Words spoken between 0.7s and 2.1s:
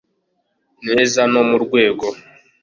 neza no mu rwego